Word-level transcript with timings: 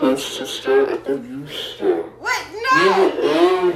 supposed 0.00 0.62
to 0.62 0.88
at 0.92 1.04
the 1.04 1.18
new 1.18 1.46
store. 1.46 2.04
What? 2.20 2.46
No! 2.72 3.12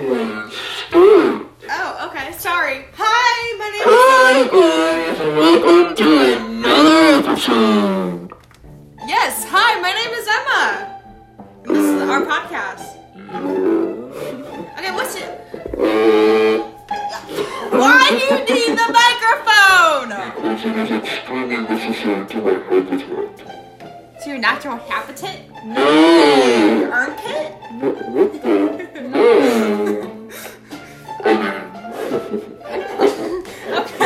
You're. 0.00 1.46
Oh, 1.68 2.08
okay. 2.08 2.32
Sorry. 2.32 2.86
Hi, 2.96 3.56
my 3.58 3.68
name 3.68 3.82
Hi, 3.84 4.48
guys, 4.48 5.20
and 5.20 5.36
welcome 5.36 5.94
to 5.96 6.08
another 6.38 7.28
episode. 7.28 8.32
Yes. 9.06 9.44
Hi, 9.50 9.78
my 9.82 9.92
name 9.92 10.14
is 10.16 10.26
Emma. 10.26 10.64
And 11.64 11.76
this 11.76 11.88
is 11.92 12.00
our 12.08 12.22
podcast. 12.24 12.96
Okay, 14.78 14.92
what's 14.92 15.16
it? 15.16 15.28
Why 17.70 18.08
do 18.08 18.16
you 18.16 18.36
need 18.48 18.72
the 18.78 18.88
microphone? 18.96 20.08
Because 20.36 20.64
it 20.64 20.76
is 20.78 20.90
extremely 20.90 21.58
necessary 21.58 22.26
to 22.28 22.36
my 22.40 22.54
to 24.24 24.30
your 24.30 24.38
natural 24.38 24.76
habitat? 24.76 25.46
Mm. 25.48 25.64
No. 25.74 26.80
Your 26.80 26.92
armpit? 26.92 27.56
No. 27.72 27.92
Mm. 29.12 29.64
okay. 33.78 34.04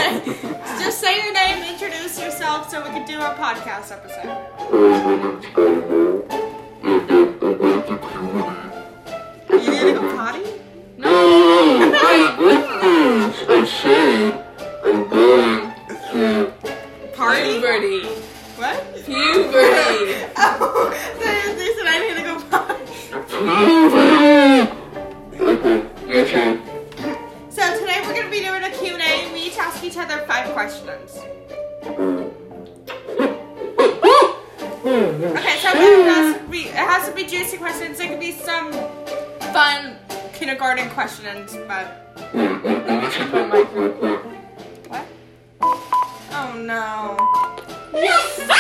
Just 0.82 1.00
say 1.00 1.22
your 1.22 1.32
name, 1.32 1.72
introduce 1.72 2.20
yourself 2.20 2.68
so 2.68 2.82
we 2.82 2.88
can 2.90 3.06
do 3.06 3.20
our 3.20 3.34
podcast 3.36 3.92
episode. 3.92 4.26
Mm. 4.70 6.07
now. 46.78 47.16
Yes! 47.92 48.57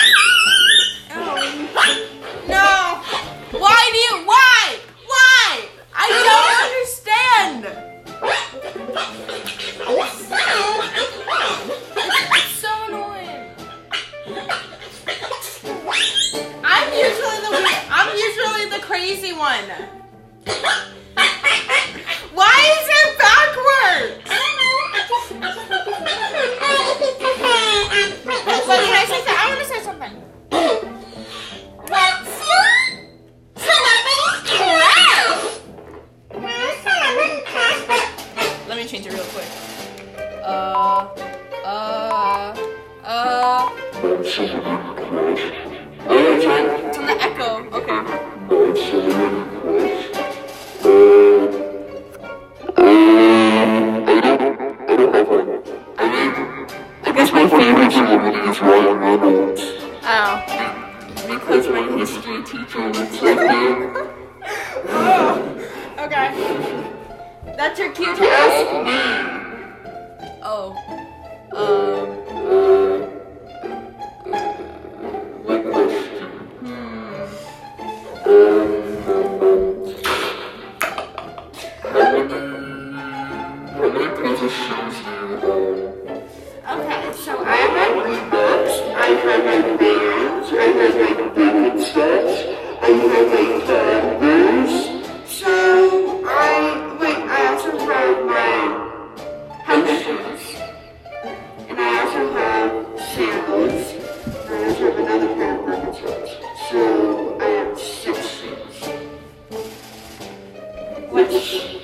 Yes. 111.30 111.77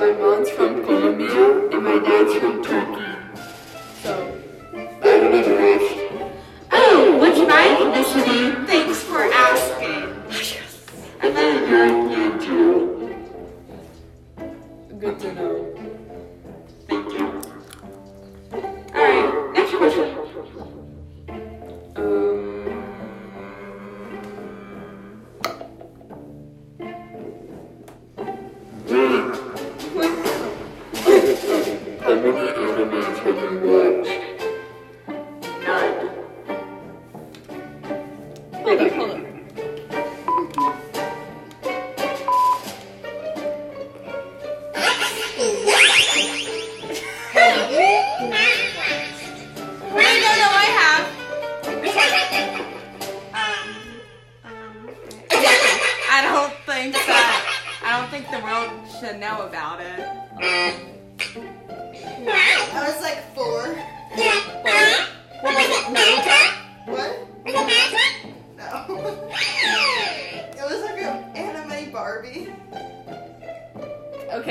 My 0.00 0.12
mom's 0.12 0.48
from 0.48 0.82
Colombia 0.82 1.68
and 1.68 1.84
my 1.84 1.98
dad's 1.98 2.32
from 2.36 2.64
Turkey. 2.64 3.19
Thank 38.76 38.94
you. 38.94 39.09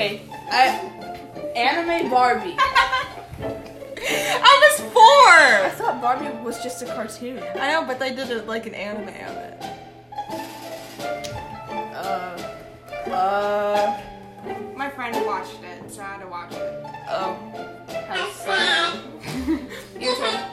Okay, 0.00 0.22
I 0.50 0.66
anime 1.54 2.08
Barbie. 2.08 2.56
I 2.58 3.14
was 4.78 4.92
four. 4.92 5.66
I 5.66 5.68
thought 5.74 6.00
Barbie 6.00 6.30
was 6.42 6.62
just 6.62 6.80
a 6.80 6.86
cartoon. 6.86 7.42
I 7.56 7.70
know, 7.70 7.84
but 7.86 7.98
they 7.98 8.14
did 8.14 8.30
it 8.30 8.46
like 8.46 8.64
an 8.66 8.74
anime 8.74 9.08
of 9.08 9.36
it. 9.36 9.62
Uh, 11.94 12.36
uh, 13.10 14.00
My 14.74 14.88
friend 14.88 15.14
watched 15.26 15.62
it, 15.62 15.92
so 15.92 16.00
I 16.00 16.04
had 16.06 16.20
to 16.22 16.28
watch 16.28 16.52
it. 16.54 16.84
um, 17.10 17.36
has 17.90 18.32
some. 18.36 19.02
Your 20.00 20.16
turn. 20.16 20.49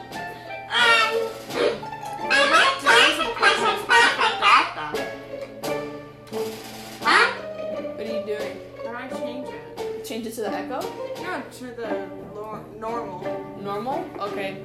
To 10.38 10.44
the 10.44 10.54
echo? 10.54 10.80
No, 11.24 11.42
to 11.52 11.66
the 11.66 12.08
lor- 12.36 12.64
normal. 12.78 13.58
Normal? 13.60 14.06
Okay. 14.20 14.64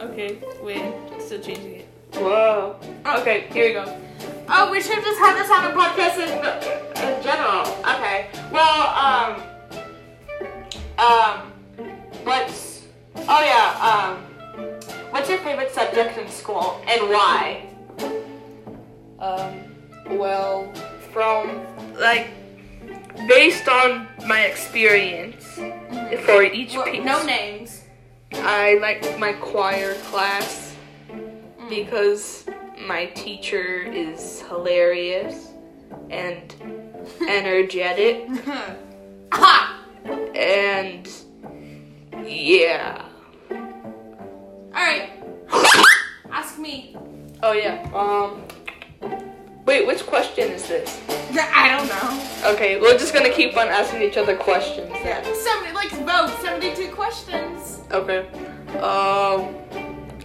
Okay, 0.00 0.38
wait, 0.64 0.82
still 1.20 1.40
changing 1.40 1.74
it. 1.76 1.86
Whoa. 2.14 2.74
Okay, 3.06 3.46
here 3.52 3.68
we 3.68 3.72
go. 3.74 4.00
Oh, 4.48 4.68
we 4.72 4.82
should 4.82 5.00
just 5.00 5.20
have 5.20 5.38
this 5.38 5.48
on 5.48 5.64
a 5.66 5.74
podcast 5.78 6.18
in, 6.18 6.30
in 7.16 7.22
general. 7.22 7.62
Okay. 7.86 8.30
Well, 8.50 8.88
um, 8.98 9.42
um, 10.98 11.52
what's? 12.24 12.82
Oh 13.14 13.44
yeah. 13.44 13.78
Um, 13.78 14.16
what's 15.12 15.28
your 15.28 15.38
favorite 15.38 15.70
subject 15.70 16.18
in 16.18 16.28
school 16.28 16.82
and 16.88 17.08
why? 17.08 17.71
Um, 19.22 19.72
well, 20.18 20.72
from 21.12 21.64
like 21.94 22.28
based 23.28 23.68
on 23.68 24.08
my 24.26 24.46
experience 24.46 25.44
for 26.24 26.42
each 26.42 26.74
Well, 26.74 26.84
piece, 26.86 27.04
no 27.04 27.22
names. 27.22 27.84
I 28.32 28.78
like 28.80 29.18
my 29.20 29.32
choir 29.34 29.94
class 30.10 30.74
because 31.68 32.46
my 32.84 33.06
teacher 33.06 33.82
is 33.82 34.42
hilarious 34.48 35.50
and 36.10 36.54
energetic 37.28 38.28
Ha! 39.32 39.84
and 40.34 41.08
yeah. 42.26 43.06
All 43.50 43.58
right. 44.72 45.10
Ask 46.32 46.58
me. 46.58 46.96
Oh 47.42 47.52
yeah. 47.52 47.88
Um. 47.94 48.42
Wait, 49.64 49.86
which 49.86 50.04
question 50.06 50.50
is 50.50 50.66
this? 50.66 51.00
I 51.54 51.68
don't 51.76 51.88
know. 51.88 52.52
Okay, 52.52 52.80
we're 52.80 52.98
just 52.98 53.14
gonna 53.14 53.30
keep 53.30 53.56
on 53.56 53.68
asking 53.68 54.02
each 54.02 54.16
other 54.16 54.36
questions 54.36 54.90
then. 55.04 55.24
Somebody 55.36 55.72
likes 55.72 55.94
vote. 55.94 56.36
Seventy-two 56.42 56.92
questions. 56.92 57.80
Okay. 57.92 58.26
Um. 58.78 59.54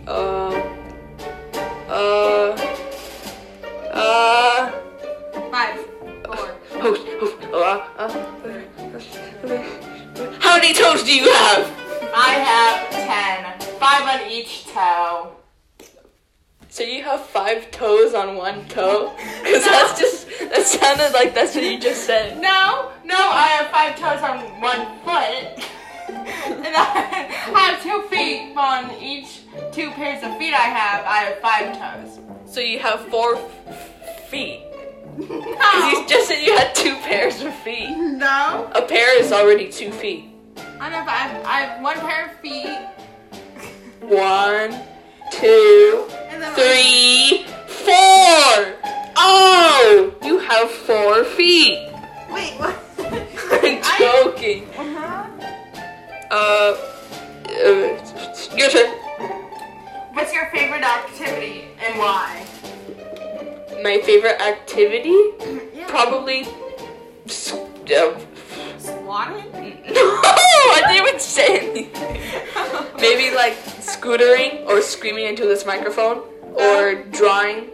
Uh. 0.07 0.55
Uh. 1.87 2.57
Uh. 3.93 4.71
Five. 5.51 5.85
Four. 6.25 6.55
Host. 6.81 7.07
Host. 7.19 7.37
Uh. 7.53 7.87
uh 7.97 8.09
How 10.39 10.55
many 10.57 10.73
toes 10.73 11.03
do 11.03 11.15
you 11.15 11.31
have? 11.31 11.71
I 12.15 12.31
have 12.49 12.89
ten. 12.89 13.61
Five 13.79 14.21
on 14.21 14.31
each 14.31 14.65
toe. 14.65 15.33
So 16.69 16.83
you 16.83 17.03
have 17.03 17.25
five 17.25 17.71
toes 17.71 18.13
on 18.13 18.35
one 18.35 18.67
toe? 18.67 19.11
Cause 19.53 19.63
that's 19.65 19.99
just 19.99 20.27
that 20.39 20.65
sounded 20.65 21.13
like 21.13 21.33
that's 21.33 21.55
what 21.55 21.63
you 21.63 21.79
just 21.79 22.03
said. 22.05 22.39
No, 22.41 22.91
no, 23.03 23.15
I 23.17 23.47
have 23.57 23.67
five 23.71 23.95
toes 23.97 24.21
on 24.23 24.39
one 24.61 24.99
foot. 25.03 25.65
and 26.09 26.75
I 26.75 27.27
have 27.55 27.83
two 27.83 28.01
feet 28.09 28.53
on 28.55 28.91
each 29.01 29.41
two 29.71 29.91
pairs 29.91 30.23
of 30.23 30.37
feet 30.37 30.53
I 30.53 30.67
have. 30.69 31.05
I 31.05 31.17
have 31.25 31.39
five 31.39 31.77
toes. 31.77 32.19
So 32.45 32.59
you 32.61 32.79
have 32.79 33.01
four 33.07 33.35
f- 33.35 34.29
feet. 34.29 34.63
No. 35.17 35.89
you 35.89 36.07
just 36.07 36.27
said 36.27 36.41
you 36.43 36.55
had 36.55 36.73
two 36.75 36.95
pairs 36.97 37.41
of 37.41 37.53
feet. 37.55 37.89
No. 37.97 38.71
A 38.75 38.81
pair 38.83 39.19
is 39.19 39.31
already 39.31 39.71
two 39.71 39.91
feet. 39.91 40.25
I 40.79 40.89
know, 40.89 41.03
but 41.03 41.09
I 41.13 41.17
have, 41.27 41.45
I 41.45 41.59
have 41.61 41.81
one 41.81 41.99
pair 41.99 42.25
of 42.27 42.39
feet. 42.39 42.77
One, 44.01 44.79
two, 45.31 46.05
three, 46.55 47.45
four. 47.67 48.76
Oh, 49.19 50.13
you 50.23 50.37
have 50.37 50.69
four 50.69 51.23
feet. 51.23 51.89
Wait, 52.29 52.53
what? 52.59 52.77
I'm 52.99 53.81
joking. 53.97 54.69
Uh-huh. 54.77 55.25
Uh, 56.29 56.77
uh, 57.49 58.55
your 58.55 58.69
turn. 58.69 58.91
What's 60.13 60.31
your 60.33 60.45
favorite 60.51 60.83
activity 60.83 61.65
and 61.79 61.97
why? 61.97 62.45
My 63.81 63.97
favorite 64.03 64.39
activity? 64.39 65.17
Yeah. 65.73 65.87
Probably. 65.87 66.43
Uh, 66.43 66.51
Squatting? 67.27 68.21
no, 69.89 70.03
I 70.03 70.83
didn't 70.87 71.07
even 71.07 71.19
say 71.19 71.57
anything. 71.57 71.89
Maybe 73.01 73.31
like 73.35 73.55
scootering 73.81 74.65
or 74.67 74.79
screaming 74.81 75.25
into 75.25 75.45
this 75.45 75.65
microphone 75.65 76.19
or 76.53 77.03
drawing 77.11 77.69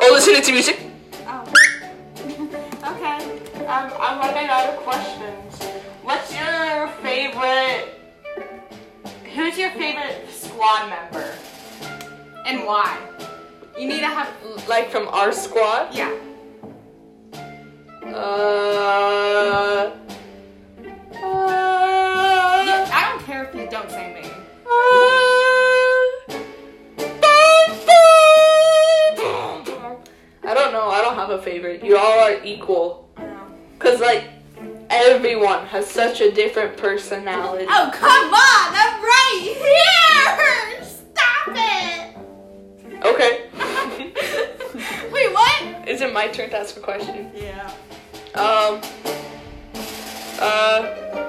or 0.00 0.10
listening 0.10 0.42
to 0.42 0.52
music. 0.52 0.78
Oh. 1.26 1.44
okay. 2.26 3.18
Um, 3.66 3.92
I'm 4.00 4.18
running 4.18 4.48
out 4.48 4.68
of 4.70 4.76
questions. 4.80 5.62
What's 6.02 6.34
your 6.34 6.88
favorite? 7.02 7.92
Who's 9.34 9.58
your 9.58 9.70
favorite 9.70 10.28
squad 10.30 10.88
member? 10.88 11.34
And 12.46 12.64
why? 12.64 12.98
You 13.78 13.88
need 13.88 14.00
to 14.00 14.08
have. 14.08 14.32
Like 14.68 14.90
from 14.90 15.08
our 15.08 15.32
squad. 15.32 15.94
Yeah. 15.94 16.14
Uh. 18.04 19.92
yeah. 20.82 20.96
Uh. 21.22 21.76
I 22.92 23.08
don't 23.10 23.24
care 23.24 23.44
if 23.44 23.54
you 23.54 23.68
don't 23.68 23.90
say 23.90 24.14
me. 24.14 24.30
I 24.68 25.15
have 31.26 31.40
a 31.40 31.42
favorite. 31.42 31.84
You 31.84 31.96
all 31.96 32.20
are 32.20 32.42
equal. 32.44 33.10
Cause 33.78 34.00
like 34.00 34.28
everyone 34.90 35.66
has 35.66 35.86
such 35.86 36.20
a 36.20 36.30
different 36.30 36.76
personality. 36.76 37.66
Oh 37.68 37.90
come 37.92 38.32
on! 38.32 38.74
I'm 38.74 39.02
right 39.02 39.42
here. 39.66 40.84
Stop 40.84 41.48
it. 41.48 43.04
Okay. 43.04 43.50
Wait, 45.12 45.32
what? 45.32 45.88
Is 45.88 46.00
it 46.00 46.12
my 46.12 46.28
turn 46.28 46.50
to 46.50 46.58
ask 46.58 46.76
a 46.76 46.80
question? 46.80 47.30
Yeah. 47.34 47.70
Um. 48.34 48.80
Uh. 50.40 51.25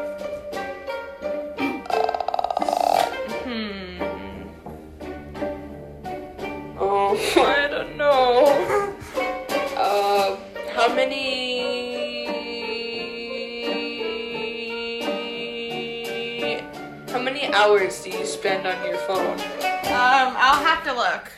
Hours 17.58 18.04
do 18.04 18.12
you 18.12 18.26
spend 18.26 18.68
on 18.68 18.86
your 18.86 18.98
phone? 19.00 19.40
Um, 19.40 20.36
I'll 20.38 20.64
have 20.64 20.84
to 20.84 20.94
look. 20.94 21.32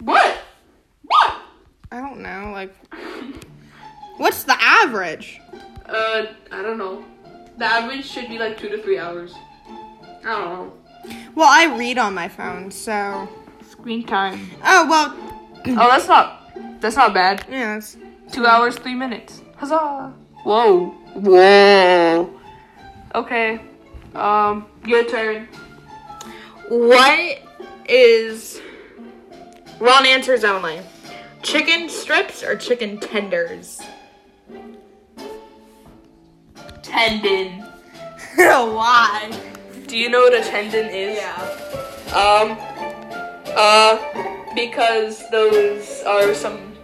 What? 0.00 0.38
What? 1.02 1.42
I 1.92 2.00
don't 2.00 2.20
know. 2.20 2.50
Like, 2.52 2.74
what's 4.16 4.44
the 4.44 4.56
average? 4.58 5.38
Uh, 5.84 6.26
I 6.50 6.62
don't 6.62 6.78
know. 6.78 7.04
The 7.58 7.66
average 7.66 8.06
should 8.06 8.28
be 8.28 8.38
like 8.38 8.56
two 8.58 8.70
to 8.70 8.82
three 8.82 8.98
hours. 8.98 9.34
I 10.24 10.24
don't 10.24 10.50
know. 10.54 10.72
Well, 11.34 11.48
I 11.48 11.76
read 11.76 11.98
on 11.98 12.14
my 12.14 12.28
phone, 12.28 12.70
so. 12.70 13.28
Screen 13.68 14.06
time. 14.06 14.50
Oh 14.64 14.88
well. 14.88 15.14
Oh, 15.66 15.90
that's 15.90 16.08
not 16.08 16.52
that's 16.80 16.96
not 16.96 17.12
bad. 17.12 17.44
Yeah. 17.50 17.76
It's... 17.76 17.96
Two 18.32 18.46
hours, 18.46 18.76
three 18.76 18.94
minutes. 18.94 19.42
Huzzah! 19.56 20.14
Whoa! 20.44 20.90
Whoa! 21.14 22.40
Okay. 23.14 23.60
Um, 24.14 24.66
your 24.84 25.04
turn. 25.04 25.48
What 26.68 27.38
is 27.88 28.60
wrong 29.78 30.06
answers 30.06 30.44
only? 30.44 30.80
Chicken 31.42 31.88
strips 31.88 32.42
or 32.42 32.56
chicken 32.56 32.98
tenders? 32.98 33.80
Tendon. 36.82 37.60
Why? 38.36 39.30
Do 39.86 39.96
you 39.96 40.08
know 40.08 40.20
what 40.20 40.34
a 40.34 40.42
tendon 40.42 40.86
is? 40.86 41.18
Yeah. 41.18 41.60
Um, 42.14 42.56
uh, 43.56 44.54
because 44.54 45.28
those 45.30 46.02
are 46.02 46.34
some 46.34 46.74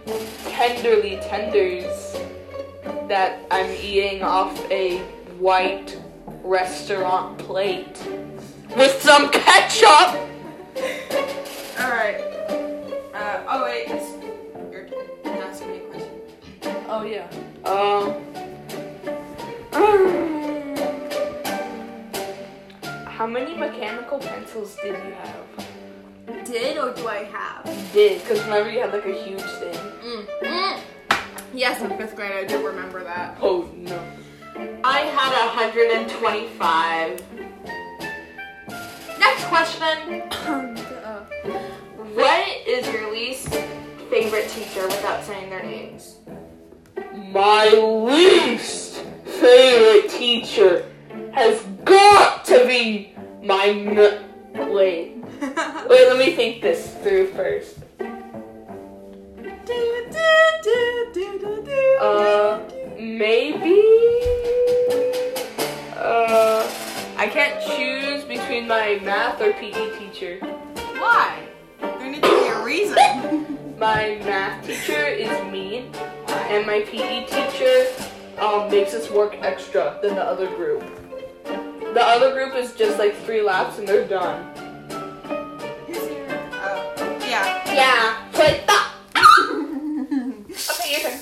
tenderly 0.49 1.17
tenders 1.17 2.17
that 3.07 3.39
I'm 3.51 3.71
eating 3.71 4.23
off 4.23 4.59
a 4.71 4.99
white 5.39 5.97
restaurant 6.47 7.37
plate 7.37 8.01
with 8.77 9.01
some 9.01 9.29
ketchup. 9.29 10.15
All 11.79 11.89
right. 11.89 12.21
Uh, 13.13 13.43
oh 13.49 13.63
wait, 13.65 13.87
it's 13.89 14.09
your 14.71 14.87
turn. 14.87 15.03
You're 15.25 15.35
me 15.69 15.77
a 15.77 15.79
question. 15.89 16.21
Oh 16.87 17.03
yeah. 17.03 17.27
Um. 17.65 18.13
How 23.05 23.27
many 23.27 23.53
mechanical 23.55 24.19
pencils 24.19 24.77
did 24.81 24.93
you 24.93 25.13
have? 25.15 25.43
Did 26.45 26.77
or 26.77 26.93
do 26.93 27.07
I 27.09 27.25
have? 27.25 27.65
Did, 27.91 28.21
because 28.21 28.41
remember 28.43 28.69
you 28.71 28.79
had 28.79 28.93
like 28.93 29.05
a 29.05 29.11
huge 29.11 29.41
thing. 29.41 29.73
Mm. 29.73 30.25
Mm. 30.43 30.79
Yes, 31.53 31.81
in 31.81 31.89
fifth 31.97 32.15
grade, 32.15 32.31
I 32.31 32.45
do 32.45 32.65
remember 32.65 33.03
that. 33.03 33.37
Oh 33.41 33.69
no. 33.75 34.01
I 34.89 35.01
had 35.01 35.33
125. 35.53 37.21
Next 39.19 39.43
question. 39.45 40.23
What 42.15 42.47
is 42.65 42.87
your 42.87 43.11
least 43.11 43.49
favorite 44.09 44.49
teacher 44.49 44.87
without 44.87 45.25
saying 45.25 45.49
their 45.49 45.61
names? 45.61 46.15
My 47.27 47.67
least 47.67 49.03
favorite 49.25 50.09
teacher 50.09 50.89
has 51.33 51.61
got 51.83 52.45
to 52.45 52.65
be 52.65 53.13
my. 53.43 53.65
M- 53.67 54.71
wait. 54.71 55.17
Wait, 55.41 56.07
let 56.07 56.17
me 56.17 56.33
think 56.33 56.61
this 56.63 56.95
through 57.03 57.27
first. 57.33 57.77
Uh, 61.99 62.61
maybe. 62.97 63.96
I 67.27 67.29
can't 67.29 67.61
choose 67.61 68.23
between 68.23 68.69
my 68.69 69.01
math 69.03 69.41
or 69.41 69.51
PE 69.51 69.99
teacher. 69.99 70.39
Why? 70.95 71.45
There 71.81 72.09
needs 72.09 72.21
to 72.21 72.29
be 72.29 72.47
a 72.47 72.63
reason. 72.63 73.75
My 73.77 74.17
math 74.23 74.65
teacher 74.65 75.05
is 75.05 75.29
mean, 75.51 75.91
and 76.27 76.65
my 76.65 76.79
PE 76.81 77.25
teacher 77.25 77.85
um, 78.39 78.71
makes 78.71 78.93
us 78.93 79.11
work 79.11 79.35
extra 79.41 79.99
than 80.01 80.15
the 80.15 80.23
other 80.23 80.47
group. 80.55 80.81
The 81.43 82.01
other 82.01 82.33
group 82.33 82.55
is 82.55 82.73
just 82.73 82.97
like 82.97 83.13
three 83.17 83.41
laps 83.41 83.77
and 83.77 83.85
they're 83.85 84.07
done. 84.07 84.51
Oh, 86.55 87.17
yeah. 87.27 87.73
Yeah, 87.73 88.29
okay, 90.71 90.91
your 90.91 91.01
turn. 91.01 91.19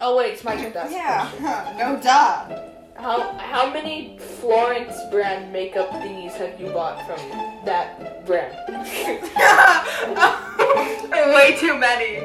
Oh 0.00 0.16
wait, 0.16 0.32
it's 0.32 0.42
my 0.42 0.56
turn 0.56 0.72
Yeah. 0.90 1.76
no 1.78 2.00
duh. 2.02 2.71
How 3.02 3.36
how 3.38 3.68
many 3.68 4.16
Florence 4.16 4.94
brand 5.10 5.52
makeup 5.52 5.90
thingies 5.90 6.34
have 6.34 6.60
you 6.60 6.68
bought 6.68 7.04
from 7.04 7.18
that 7.64 8.24
brand? 8.24 8.54
Way 11.34 11.56
too 11.58 11.76
many. 11.76 12.18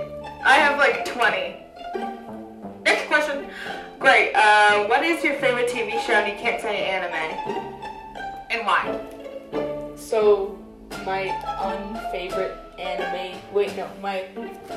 I 0.46 0.57
have 0.57 0.77
like 0.77 1.03
20. 1.03 1.55
Next 2.86 3.07
question. 3.07 3.48
Great. 3.98 4.34
Uh, 4.36 4.86
what 4.86 5.03
is 5.03 5.24
your 5.24 5.34
favorite 5.38 5.67
TV 5.67 6.00
show 6.05 6.13
and 6.13 6.31
you 6.31 6.38
can't 6.38 6.62
say 6.62 6.86
anime? 6.86 7.34
And 8.51 8.63
why? 8.63 9.00
So 9.96 10.60
my 11.07 11.29
unfavorite 11.60 12.55
anime. 12.77 13.39
Wait, 13.51 13.75
no, 13.75 13.89
my 14.00 14.25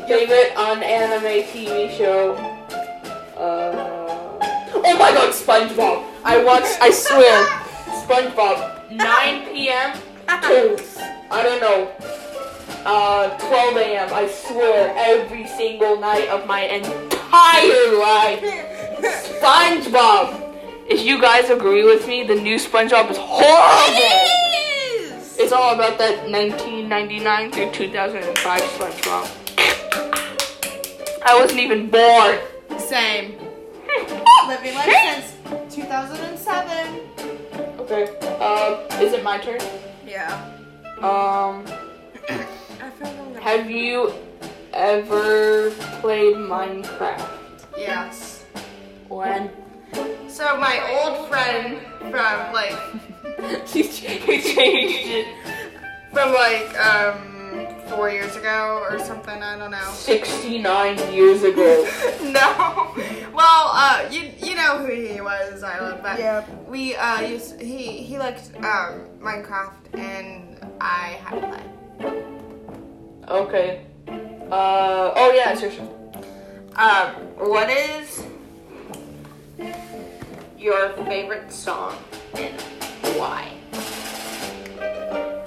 favorite 0.09 0.55
unanime 0.55 1.45
TV 1.45 1.95
show. 1.95 2.50
Oh 4.93 4.99
my 4.99 5.13
God, 5.13 5.33
SpongeBob! 5.33 6.05
I 6.25 6.43
watch. 6.43 6.65
I 6.81 6.91
swear, 6.91 7.47
SpongeBob. 8.03 8.91
9 8.91 9.55
p.m. 9.55 9.93
to 10.27 10.83
I 11.31 11.45
don't 11.45 11.61
know. 11.61 11.93
Uh, 12.85 13.39
12 13.39 13.77
a.m. 13.77 14.13
I 14.13 14.27
swear, 14.27 14.93
every 14.97 15.47
single 15.47 16.01
night 16.01 16.29
of 16.29 16.45
my 16.49 16.63
entire 16.63 17.99
life. 18.01 18.43
SpongeBob. 19.39 20.57
If 20.89 21.05
you 21.07 21.21
guys 21.21 21.51
agree 21.51 21.85
with 21.85 22.09
me, 22.09 22.25
the 22.25 22.35
new 22.35 22.57
SpongeBob 22.57 23.13
is 23.13 23.17
horrible. 23.17 23.95
Yes. 23.95 25.37
It's 25.39 25.53
all 25.53 25.73
about 25.73 25.99
that 25.99 26.29
1999 26.29 27.53
through 27.53 27.71
2005 27.71 28.61
SpongeBob. 28.61 29.31
I 31.25 31.41
wasn't 31.41 31.61
even 31.61 31.89
born. 31.89 32.41
Same. 32.81 33.50
Living 34.51 34.75
life 34.75 35.37
since 35.47 35.77
2007. 35.77 37.01
Okay. 37.79 38.09
Uh, 38.41 38.85
is 39.01 39.13
it 39.13 39.23
my 39.23 39.39
turn? 39.39 39.61
Yeah. 40.05 40.27
Um, 40.99 41.65
I 42.29 42.91
feel 42.99 43.31
like 43.33 43.43
have 43.45 43.71
you 43.71 44.13
ever 44.73 45.71
played 46.01 46.35
Minecraft? 46.35 47.31
Yes. 47.79 48.45
When? 49.07 49.51
So 50.27 50.57
my 50.57 50.99
old 50.99 51.29
friend 51.29 51.79
from 52.11 52.53
like 52.53 52.75
you 53.73 53.85
changed 53.85 54.59
it. 54.59 55.29
from 56.13 56.35
like 56.35 56.77
um 56.77 57.31
four 57.91 58.11
years 58.11 58.35
ago 58.37 58.85
or 58.89 58.99
something. 58.99 59.43
I 59.43 59.59
don't 59.59 59.71
know. 59.71 59.91
69 59.93 61.13
years 61.13 61.43
ago. 61.43 61.89
no. 62.23 62.95
Well, 63.33 63.71
uh, 63.73 64.09
you 64.11 64.23
you 64.39 64.40
know 64.61 64.79
who 64.87 64.93
he 64.93 65.21
was, 65.21 65.63
Island, 65.63 66.01
but 66.03 66.69
we 66.69 66.95
uh 66.97 67.21
used 67.23 67.61
he 67.61 68.03
he 68.03 68.19
liked 68.19 68.51
um 68.57 69.09
Minecraft 69.21 69.75
and 69.95 70.59
I 70.81 71.19
had 71.25 71.41
to 71.41 71.47
play. 71.49 71.65
Okay. 73.29 73.87
Uh, 74.51 75.13
oh 75.15 75.33
yeah, 75.33 75.53
it's 75.53 75.63
your 75.63 75.71
turn. 75.71 75.89
Um, 76.75 77.13
what 77.39 77.71
is 77.71 78.25
your 80.59 80.91
favorite 81.07 81.53
song 81.53 81.97
and 82.35 82.61
why? 83.17 83.53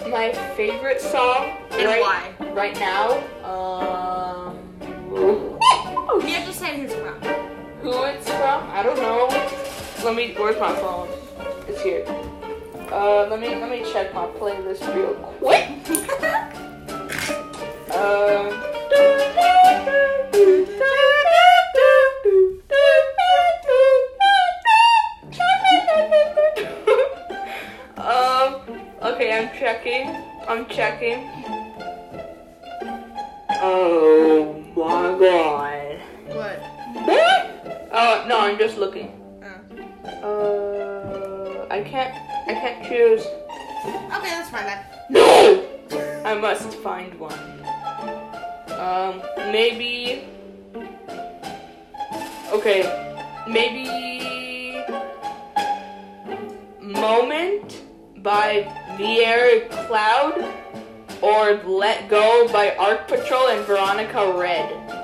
My 0.09 0.31
favorite 0.55 1.01
song 1.01 1.57
And 1.71 1.85
right, 1.87 2.01
why? 2.01 2.51
right 2.53 2.79
now, 2.79 3.23
um, 3.43 4.57
You 6.21 6.33
have 6.35 6.47
to 6.47 6.53
say 6.53 6.79
who's 6.79 6.93
from. 6.93 7.42
Who 7.83 8.03
it's 8.05 8.29
from, 8.29 8.69
I 8.71 8.81
don't 8.81 8.97
know. 8.97 9.27
Let 10.05 10.15
me, 10.15 10.33
where's 10.35 10.57
my 10.57 10.73
phone? 10.75 11.09
It's 11.67 11.81
here. 11.81 12.05
Uh, 12.89 13.27
let 13.29 13.41
me, 13.41 13.49
let 13.55 13.69
me 13.69 13.83
check 13.91 14.13
my 14.13 14.25
playlist 14.27 14.87
real 14.95 15.15
quick. 15.15 15.69
Uh, 17.93 18.49
um, 27.97 28.55
okay, 29.03 29.37
I'm 29.37 29.49
checking. 29.59 30.07
I'm 30.47 30.65
checking. 30.65 31.29
Oh 33.61 34.63
my 34.75 35.19
god. 35.19 35.99
What? 36.35 36.59
Oh, 37.95 38.25
no, 38.27 38.39
I'm 38.39 38.57
just 38.57 38.77
looking. 38.79 39.21
Oh. 40.23 41.67
Uh, 41.69 41.73
I 41.73 41.81
can't, 41.81 42.15
I 42.47 42.53
can't 42.53 42.83
choose. 42.87 43.23
Okay, 43.25 44.29
that's 44.29 44.49
fine 44.49 44.65
then. 44.65 44.83
No! 45.11 45.63
I 46.25 46.33
must 46.33 46.73
find 46.79 47.13
one. 47.19 47.37
Um, 48.79 49.21
maybe. 49.51 50.23
Okay, 52.51 52.81
maybe. 53.47 54.83
Moment 56.81 57.83
by 58.17 58.71
Vierre 58.97 59.67
Cloud 59.69 60.51
or 61.21 61.55
Let 61.63 62.09
Go 62.09 62.47
by 62.51 62.75
Ark 62.75 63.07
Patrol 63.07 63.49
and 63.49 63.65
Veronika 63.65 64.33
Redd. 64.33 65.02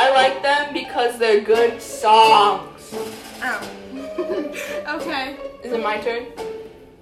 I 0.00 0.12
like 0.12 0.42
them 0.44 0.72
because 0.72 1.18
they're 1.18 1.40
good 1.40 1.82
songs. 1.82 2.94
Oh. 3.42 3.70
okay. 4.94 5.36
Is 5.64 5.72
it 5.72 5.82
my 5.82 5.98
turn? 5.98 6.26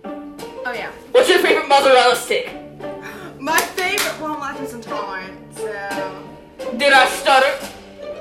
Oh 0.02 0.72
yeah. 0.72 0.90
What's 1.10 1.28
your 1.28 1.40
favorite 1.40 1.68
mozzarella 1.68 2.16
stick? 2.16 2.54
My 3.38 3.58
favorite. 3.58 4.18
Well, 4.18 4.36
lactose 4.36 4.72
intolerant, 4.72 5.54
so. 5.54 6.22
Did 6.78 6.94
I 6.94 7.06
stutter? 7.08 7.52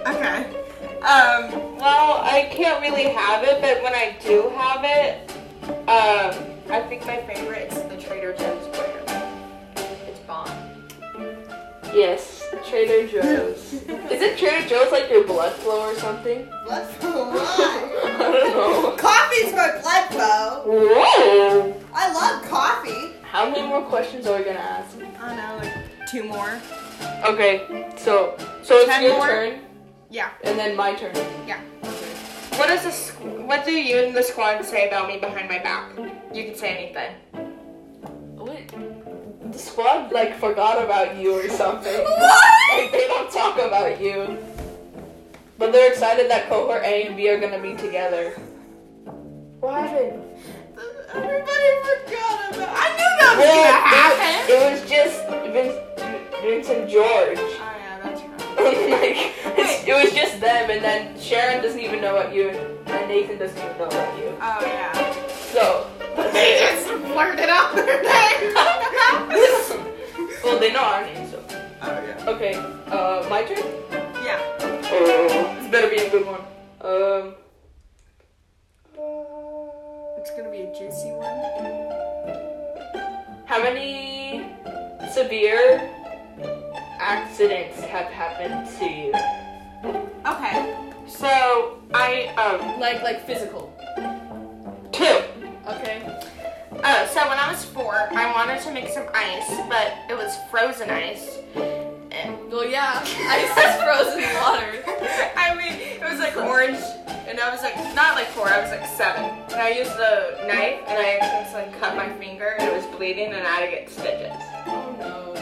Okay. 0.07 0.43
Um. 0.97 1.77
Well, 1.77 2.19
I 2.21 2.49
can't 2.51 2.81
really 2.81 3.13
have 3.13 3.45
it, 3.45 3.61
but 3.61 3.81
when 3.81 3.93
I 3.93 4.17
do 4.25 4.49
have 4.57 4.81
it, 4.83 5.31
um, 5.87 6.33
I 6.69 6.81
think 6.89 7.05
my 7.05 7.21
favorite 7.21 7.71
is 7.71 7.81
the 7.83 7.95
Trader 7.95 8.33
Joe's 8.33 8.54
Yes, 11.95 12.43
Trader 12.67 13.07
Joe's. 13.07 13.73
Is 13.73 14.21
it 14.21 14.37
Trader 14.37 14.67
Joe's 14.67 14.91
like 14.91 15.09
your 15.09 15.23
blood 15.25 15.53
flow 15.53 15.79
or 15.89 15.95
something? 15.95 16.45
Blood 16.65 16.87
flow. 16.95 17.31
I 17.37 18.17
don't 18.19 18.51
know. 18.51 18.95
Coffee's 18.97 19.53
my 19.53 19.79
blood 19.81 20.07
flow. 20.09 20.63
Whoa! 20.65 21.81
I 21.93 22.11
love 22.11 22.43
coffee. 22.49 23.13
How 23.23 23.49
many 23.49 23.65
more 23.65 23.81
questions 23.83 24.27
are 24.27 24.37
we 24.37 24.43
gonna 24.43 24.59
ask? 24.59 24.97
I 24.97 25.27
don't 25.27 25.37
know, 25.37 25.57
like 25.63 26.09
two 26.11 26.23
more. 26.25 26.59
Okay, 27.25 27.89
so 27.95 28.35
so 28.61 28.75
it's 28.79 28.87
Ten 28.89 29.03
your 29.03 29.13
more? 29.13 29.27
turn, 29.27 29.59
Yeah, 30.09 30.31
and 30.43 30.59
then 30.59 30.75
my 30.75 30.95
turn. 30.95 31.15
yeah. 31.47 31.61
What 32.57 32.67
does 32.67 32.83
this? 32.83 33.11
What 33.11 33.63
do 33.65 33.71
you 33.71 33.97
and 34.03 34.15
the 34.15 34.23
squad 34.23 34.63
say 34.65 34.87
about 34.89 35.07
me 35.07 35.17
behind 35.17 35.47
my 35.47 35.59
back? 35.59 35.91
You 36.33 36.43
can 36.43 36.55
say 36.55 36.75
anything. 36.75 37.44
The 39.55 39.61
squad 39.61 40.11
like 40.11 40.37
forgot 40.37 40.83
about 40.83 41.15
you 41.15 41.39
or 41.39 41.47
something. 41.47 42.03
What? 42.03 42.77
Like 42.77 42.91
they 42.91 43.07
don't 43.07 43.31
talk 43.31 43.57
about 43.57 44.01
you, 44.01 44.37
but 45.57 45.71
they're 45.71 45.89
excited 45.89 46.29
that 46.29 46.49
cohort 46.49 46.83
A 46.83 47.03
and 47.07 47.15
B 47.15 47.29
are 47.29 47.39
gonna 47.39 47.61
be 47.61 47.73
together. 47.73 48.31
What 49.61 49.87
happened? 49.87 50.21
Everybody 51.13 51.69
forgot 51.87 52.53
about. 52.53 52.69
I 52.69 52.89
knew 52.97 53.11
that 53.15 53.35
was 53.37 53.45
gonna 53.47 53.79
happen. 53.95 54.51
it, 54.51 54.71
was 54.73 54.89
just 54.89 55.25
Vince, 55.53 55.75
Vince 56.41 56.67
and 56.67 56.89
George. 56.89 57.39
Oh 57.39 57.75
yeah, 57.79 57.99
that's 58.03 58.21
right. 58.23 58.35
like 58.91 59.87
it 59.87 60.03
was 60.03 60.13
just 60.13 60.41
them, 60.41 60.69
and 60.69 60.83
then 60.83 61.17
Sharon 61.17 61.63
doesn't 61.63 61.79
even 61.79 62.01
know 62.01 62.17
about 62.17 62.35
you, 62.35 62.49
and 62.49 63.07
Nathan 63.07 63.37
doesn't 63.37 63.57
even 63.57 63.77
know 63.77 63.85
about 63.85 64.17
you. 64.19 64.35
Oh 64.41 64.59
yeah. 64.65 65.13
So 65.53 65.89
They 66.33 66.57
just 66.59 66.89
blurted 67.05 67.47
out 67.47 67.73
their 67.73 68.03
name. 68.03 68.74
Well, 70.45 70.59
they 70.59 70.71
know 70.71 70.79
our 70.79 71.03
names. 71.05 71.31
So 71.31 71.43
oh 71.49 71.57
yeah. 71.81 72.29
okay, 72.29 72.53
uh, 72.87 73.25
my 73.29 73.43
turn. 73.43 73.57
Yeah. 74.23 74.39
Oh, 74.61 75.57
this 75.59 75.71
better 75.71 75.89
be 75.89 75.97
a 75.97 76.09
good 76.09 76.25
one. 76.25 76.41
Um. 76.81 77.35
It's 80.19 80.31
gonna 80.35 80.49
be 80.49 80.61
a 80.61 80.73
juicy 80.73 81.11
one. 81.11 81.39
How 83.45 83.61
many 83.61 84.45
severe 85.13 85.89
accidents 86.99 87.81
have 87.81 88.07
happened 88.07 88.67
to 88.79 88.85
you? 88.85 89.13
Okay. 90.25 90.75
So 91.07 91.79
I 91.93 92.27
um 92.37 92.79
Like, 92.79 93.03
like 93.03 93.25
physical. 93.25 93.71
two. 94.91 95.21
Okay. 95.67 96.01
Uh, 96.85 97.07
so 97.07 97.27
when 97.27 97.39
I 97.39 97.49
was 97.49 97.65
four, 97.65 97.95
I 97.95 98.31
wanted 98.31 98.61
to 98.61 98.71
make 98.71 98.89
some 98.89 99.07
ice, 99.11 99.49
but 99.67 99.97
it 100.07 100.15
was 100.15 100.37
frozen 100.51 100.91
ice. 100.91 101.39
And 102.11 102.37
Well, 102.51 102.63
yeah, 102.69 103.01
ice 103.01 103.49
is 103.57 103.81
frozen 103.81 104.21
water. 104.37 104.69
I 105.35 105.55
mean, 105.57 105.73
it 105.73 106.03
was 106.03 106.19
like 106.19 106.37
orange, 106.37 106.77
and 107.27 107.39
I 107.39 107.49
was 107.49 107.63
like 107.63 107.75
not 107.95 108.13
like 108.13 108.27
four, 108.27 108.47
I 108.47 108.61
was 108.61 108.69
like 108.69 108.85
seven. 108.85 109.23
And 109.51 109.55
I 109.55 109.69
used 109.69 109.93
a 109.93 110.45
knife, 110.45 110.81
and 110.85 110.99
I 110.99 111.17
accidentally 111.19 111.79
cut 111.79 111.95
my 111.95 112.07
finger, 112.19 112.53
and 112.59 112.69
it 112.69 112.73
was 112.75 112.85
bleeding, 112.95 113.33
and 113.33 113.47
I 113.47 113.49
had 113.49 113.65
to 113.65 113.71
get 113.71 113.89
stitches. 113.89 114.37
Oh 114.67 114.95
no. 114.99 115.33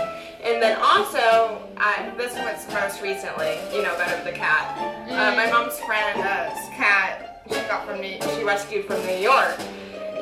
And 0.44 0.62
then 0.64 0.78
also, 0.80 1.62
I, 1.76 2.10
this 2.16 2.34
was 2.36 2.74
most 2.74 3.02
recently, 3.02 3.60
you 3.76 3.84
know, 3.84 3.94
better 3.98 4.24
the 4.24 4.32
cat. 4.32 4.78
Uh, 5.12 5.36
my 5.36 5.52
mom's 5.52 5.78
friend, 5.80 6.22
uh, 6.22 6.56
cat, 6.72 7.42
she 7.50 7.56
got 7.68 7.86
from 7.86 8.00
New, 8.00 8.18
she 8.36 8.46
rescued 8.46 8.86
from 8.86 9.06
New 9.06 9.18
York. 9.18 9.60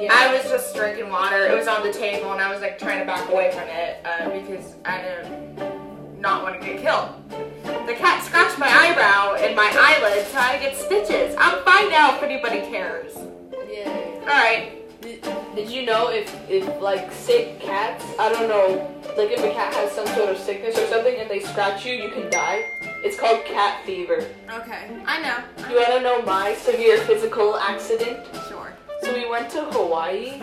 Yeah. 0.02 0.10
I 0.12 0.34
was 0.34 0.50
just 0.50 0.76
drinking 0.76 1.10
water. 1.10 1.46
It 1.46 1.56
was 1.56 1.68
on 1.68 1.84
the 1.84 1.94
table, 1.94 2.32
and 2.32 2.42
I 2.42 2.52
was 2.52 2.60
like 2.62 2.80
trying 2.80 3.00
to 3.00 3.06
back 3.06 3.30
away 3.30 3.52
from 3.52 3.68
it 3.68 4.04
uh, 4.04 4.30
because 4.30 4.74
I 4.84 5.02
didn't 5.02 6.20
not 6.20 6.42
want 6.42 6.60
to 6.60 6.66
get 6.66 6.82
killed. 6.82 7.10
The 7.88 7.94
cat 7.94 8.24
scratched 8.24 8.58
my 8.58 8.68
eyebrow 8.68 9.36
and 9.36 9.56
my 9.56 9.72
eyelid, 9.72 10.26
so 10.28 10.40
I 10.40 10.58
get 10.58 10.76
stitches. 10.76 11.36
I'm 11.38 11.64
fine 11.64 11.90
now 11.90 12.16
if 12.16 12.24
anybody 12.24 12.62
cares. 12.62 13.14
Yeah. 13.70 13.90
All 14.22 14.26
right. 14.26 14.78
Did, 15.02 15.22
did 15.56 15.70
you 15.70 15.86
know 15.86 16.10
if 16.10 16.34
if 16.50 16.68
like 16.82 17.12
sick 17.12 17.60
cats, 17.60 18.06
I 18.20 18.30
don't 18.30 18.48
know, 18.48 18.88
like 19.18 19.32
if 19.32 19.44
a 19.44 19.52
cat 19.52 19.74
has 19.74 19.92
some 19.92 20.08
sort 20.08 20.30
of 20.30 20.38
sickness 20.38 20.78
or 20.78 20.86
something 20.88 21.16
and 21.20 21.30
they 21.30 21.40
scratch 21.40 21.86
you, 21.86 21.94
you 21.94 22.10
can 22.10 22.30
die. 22.32 22.64
It's 23.04 23.20
called 23.20 23.44
cat 23.46 23.84
fever. 23.86 24.28
Okay. 24.50 24.90
I 25.06 25.22
know. 25.22 25.70
You 25.70 25.76
wanna 25.78 26.02
know 26.02 26.22
my 26.22 26.54
severe 26.56 26.98
physical 27.00 27.56
accident? 27.58 28.20
Sure. 28.48 28.71
So 29.02 29.14
we 29.14 29.28
went 29.28 29.50
to 29.52 29.66
Hawaii, 29.66 30.34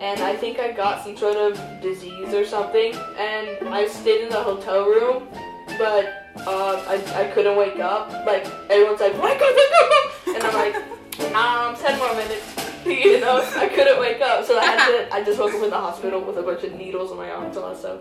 and 0.00 0.20
I 0.20 0.34
think 0.36 0.58
I 0.58 0.72
got 0.72 1.04
some 1.04 1.16
sort 1.16 1.36
of 1.36 1.58
disease 1.82 2.32
or 2.32 2.44
something, 2.44 2.94
and 3.18 3.68
I 3.68 3.86
stayed 3.88 4.22
in 4.22 4.28
the 4.30 4.42
hotel 4.42 4.86
room, 4.86 5.28
but 5.76 6.26
uh, 6.46 6.82
I, 6.86 7.02
I 7.14 7.30
couldn't 7.34 7.56
wake 7.56 7.78
up. 7.80 8.10
Like 8.26 8.46
everyone's 8.70 9.00
like, 9.00 9.12
wake 9.22 9.40
up, 9.40 9.54
wake 9.56 9.72
up, 9.82 10.28
and 10.28 10.42
I'm 10.44 10.54
like, 10.54 11.34
um, 11.34 11.76
ten 11.76 11.98
more 11.98 12.14
minutes. 12.14 12.54
You 12.86 13.20
know, 13.20 13.42
I 13.56 13.68
couldn't 13.68 14.00
wake 14.00 14.22
up, 14.22 14.46
so 14.46 14.56
I 14.58 14.64
had 14.64 14.86
to. 14.86 15.14
I 15.14 15.22
just 15.22 15.38
woke 15.38 15.52
up 15.52 15.62
in 15.62 15.68
the 15.68 15.76
hospital 15.76 16.22
with 16.22 16.38
a 16.38 16.42
bunch 16.42 16.62
of 16.64 16.72
needles 16.74 17.10
in 17.10 17.18
my 17.18 17.28
arms 17.30 17.56
and 17.56 17.64
all 17.66 17.72
that 17.72 17.78
stuff. 17.78 17.98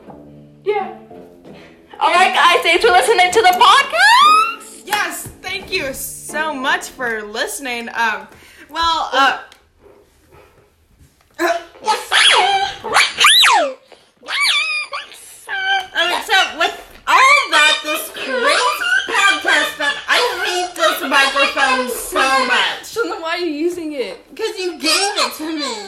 Yeah. 0.64 0.98
All 2.00 2.12
right, 2.12 2.34
guys, 2.34 2.62
thanks 2.64 2.86
for 2.86 2.92
listening 2.92 3.30
to 3.34 3.42
the 3.42 3.58
podcast. 3.60 4.84
Yes. 4.86 5.28
Thank 5.42 5.72
you 5.74 5.94
so 5.94 6.54
much 6.54 6.88
for 6.90 7.22
listening. 7.24 7.90
Um. 7.90 8.30
Well. 8.70 9.10
Uh. 9.12 9.42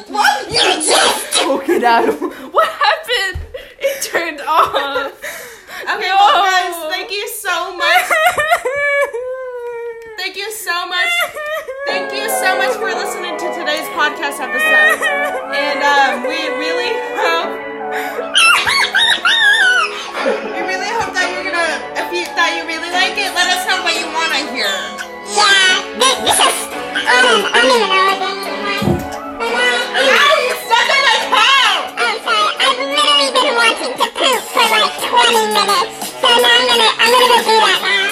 What? 0.09 0.51
You 0.51 0.59
just 0.81 1.39
took 1.39 1.69
it 1.69 1.83
out 1.83 2.09
of. 2.09 2.21
What 2.53 2.67
happened? 2.67 3.45
It 3.79 4.01
turned 4.03 4.41
off. 4.41 4.73
Okay, 4.73 6.09
well, 6.09 6.43
guys, 6.43 6.91
thank 6.91 7.11
you 7.11 7.27
so 7.29 7.75
much. 7.77 7.85
Thank 10.17 10.35
you 10.35 10.51
so 10.51 10.87
much. 10.87 11.09
Thank 11.87 12.13
you 12.13 12.29
so 12.29 12.57
much 12.57 12.75
for 12.75 12.85
listening 12.85 13.37
to 13.37 13.53
today's 13.53 13.87
podcast 13.95 14.39
episode. 14.39 15.18
And 15.69 15.85
um, 15.85 16.25
we 16.25 16.49
really 16.57 16.97
hope. 17.13 17.53
We 20.49 20.59
really 20.65 20.89
hope 20.97 21.13
that 21.13 21.29
you're 21.29 21.45
gonna, 21.45 21.79
if 21.95 22.09
you 22.09 22.25
that 22.33 22.57
you 22.57 22.65
really 22.65 22.89
like 22.89 23.13
it, 23.15 23.29
let 23.37 23.47
us 23.53 23.69
know 23.69 23.85
what 23.85 23.93
you 23.93 24.09
want 24.09 24.33
to 24.33 24.41
hear. 24.49 24.67
Yeah, 25.31 25.79
this, 25.95 26.37
is, 26.41 26.57
um, 27.05 27.53
I 27.53 27.61
don't 27.61 27.69
even 27.69 27.85
know 27.85 28.17
again. 28.17 28.49
Ow, 29.45 30.33
you 30.41 30.53
stepped 30.59 30.89
on 30.89 31.01
my 31.05 31.17
toe! 31.29 32.01
I'm 32.01 32.17
sorry, 32.25 32.51
I've 32.65 32.81
literally 32.81 33.29
been 33.29 33.53
wanting 33.53 33.93
to 33.93 34.07
poop 34.09 34.41
for 34.49 34.65
like 34.73 34.89
20 35.05 35.53
minutes. 35.53 36.17
So 36.17 36.27
now 36.33 36.49
I'm 36.49 36.65
gonna, 36.65 36.89
I'm 36.97 37.09
gonna 37.13 37.29
go 37.29 37.37
do 37.45 37.55
that 37.61 37.79
now. 37.85 38.08